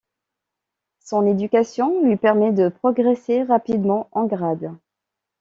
Son 0.99 1.27
éducation 1.27 2.03
lui 2.03 2.15
permet 2.17 2.51
de 2.51 2.69
progresser 2.69 3.43
rapidement 3.43 4.09
en 4.13 4.25
grade. 4.25 4.75